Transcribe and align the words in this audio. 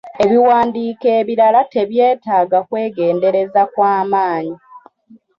Ebiwandiiko 0.23 1.07
ebirala 1.19 1.61
tebyetaaga 1.73 2.59
kwegendereza 2.67 3.61
kwa 3.73 3.95
maanyi. 4.11 4.55